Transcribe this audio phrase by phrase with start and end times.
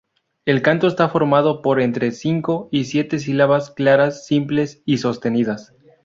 [0.45, 5.75] El canto está formado por entre cinco y siete sílabas, claras, simples y sostenidas.